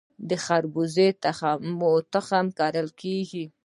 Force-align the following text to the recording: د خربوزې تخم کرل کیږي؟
د 0.29 0.31
خربوزې 0.45 1.07
تخم 2.11 2.45
کرل 2.59 2.87
کیږي؟ 3.01 3.45